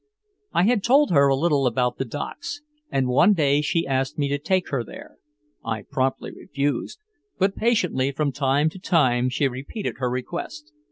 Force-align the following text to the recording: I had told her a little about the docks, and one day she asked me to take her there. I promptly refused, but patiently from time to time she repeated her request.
I 0.51 0.63
had 0.63 0.83
told 0.83 1.11
her 1.11 1.27
a 1.27 1.35
little 1.35 1.67
about 1.67 1.97
the 1.99 2.05
docks, 2.05 2.63
and 2.89 3.07
one 3.07 3.33
day 3.33 3.61
she 3.61 3.85
asked 3.85 4.17
me 4.17 4.29
to 4.29 4.39
take 4.39 4.69
her 4.69 4.83
there. 4.83 5.17
I 5.63 5.83
promptly 5.83 6.31
refused, 6.31 6.97
but 7.37 7.55
patiently 7.55 8.11
from 8.11 8.31
time 8.31 8.67
to 8.71 8.79
time 8.79 9.29
she 9.29 9.47
repeated 9.47 9.97
her 9.99 10.09
request. 10.09 10.71